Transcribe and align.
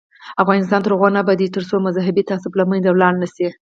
افغانستان 0.43 0.79
تر 0.83 0.91
هغو 0.93 1.07
نه 1.15 1.19
ابادیږي، 1.23 1.53
ترڅو 1.55 1.75
مذهبي 1.87 2.23
تعصب 2.29 2.51
له 2.59 2.63
منځه 2.71 2.89
لاړ 3.01 3.13
نشي. 3.21 3.47